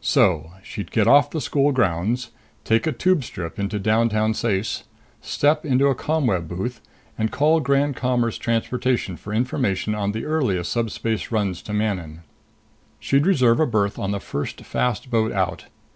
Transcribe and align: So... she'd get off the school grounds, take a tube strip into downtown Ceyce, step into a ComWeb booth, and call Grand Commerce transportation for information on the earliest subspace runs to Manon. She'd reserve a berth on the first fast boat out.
So... 0.00 0.52
she'd 0.62 0.92
get 0.92 1.08
off 1.08 1.30
the 1.32 1.40
school 1.40 1.72
grounds, 1.72 2.30
take 2.62 2.86
a 2.86 2.92
tube 2.92 3.24
strip 3.24 3.58
into 3.58 3.80
downtown 3.80 4.32
Ceyce, 4.32 4.84
step 5.20 5.64
into 5.66 5.88
a 5.88 5.94
ComWeb 5.96 6.46
booth, 6.46 6.80
and 7.18 7.32
call 7.32 7.58
Grand 7.58 7.96
Commerce 7.96 8.38
transportation 8.38 9.16
for 9.16 9.34
information 9.34 9.92
on 9.96 10.12
the 10.12 10.24
earliest 10.24 10.70
subspace 10.70 11.32
runs 11.32 11.62
to 11.62 11.72
Manon. 11.72 12.20
She'd 13.00 13.26
reserve 13.26 13.58
a 13.58 13.66
berth 13.66 13.98
on 13.98 14.12
the 14.12 14.20
first 14.20 14.60
fast 14.60 15.10
boat 15.10 15.32
out. 15.32 15.64